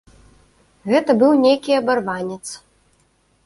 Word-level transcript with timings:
Гэта 0.93 1.11
быў 1.21 1.31
нейкі 1.45 1.77
абарванец. 1.83 2.43